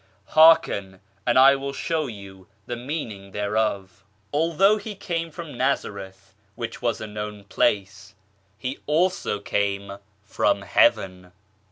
[0.29, 4.03] Hearken, and I will show you the meaning thereof.
[4.33, 8.15] Although He came from Nazareth, which was a known place,
[8.57, 11.33] He also came from Heaven.